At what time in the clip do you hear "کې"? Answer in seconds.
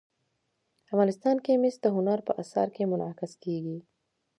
1.43-1.59, 2.75-2.89